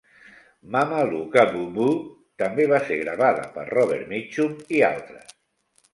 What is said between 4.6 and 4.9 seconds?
i